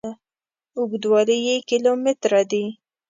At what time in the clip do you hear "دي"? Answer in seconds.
2.51-2.63